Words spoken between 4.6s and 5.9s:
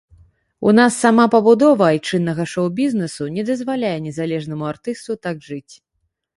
артысту так жыць.